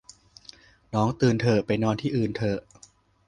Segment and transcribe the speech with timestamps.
[0.93, 2.59] น้อง ตื่น เถอะ ไป นอน ที่ อื่น เถอะ